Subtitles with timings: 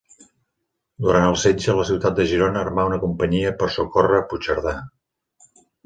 [1.07, 4.79] Durant el setge, la ciutat de Girona armà una companyia per socórrer Puigcerdà.